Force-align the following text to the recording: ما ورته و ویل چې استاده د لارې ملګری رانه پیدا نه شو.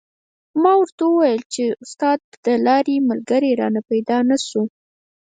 ما 0.61 0.71
ورته 0.79 1.03
و 1.07 1.13
ویل 1.19 1.41
چې 1.53 1.63
استاده 1.83 2.25
د 2.45 2.47
لارې 2.67 2.95
ملګری 3.09 3.51
رانه 3.61 3.81
پیدا 3.89 4.17
نه 4.29 4.37
شو. 4.47 4.63